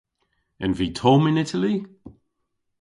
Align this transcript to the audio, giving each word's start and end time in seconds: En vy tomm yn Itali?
En 0.65 0.71
vy 0.77 0.87
tomm 0.99 1.25
yn 1.29 1.41
Itali? 1.43 1.75